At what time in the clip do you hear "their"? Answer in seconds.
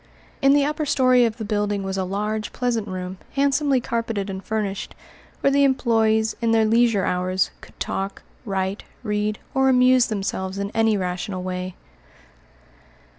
6.49-6.65